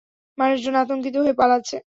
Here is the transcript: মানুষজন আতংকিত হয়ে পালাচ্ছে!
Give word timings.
মানুষজন 0.37 0.75
আতংকিত 0.75 1.15
হয়ে 1.17 1.33
পালাচ্ছে! 1.33 1.77